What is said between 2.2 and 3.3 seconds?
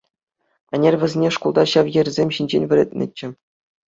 ҫинчен вӗрентнӗччӗ.